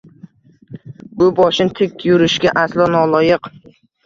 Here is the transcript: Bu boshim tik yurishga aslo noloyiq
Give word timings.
Bu 1.19 1.27
boshim 1.41 1.69
tik 1.81 2.07
yurishga 2.09 2.55
aslo 2.63 2.89
noloyiq 2.97 3.53